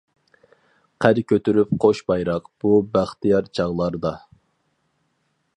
قەد 1.05 1.19
كۆتۈرۈپ 1.31 1.75
قوش 1.85 2.01
بايراق، 2.09 2.49
بۇ 2.65 2.73
بەختىيار 2.97 3.53
چاغلاردا. 3.59 4.19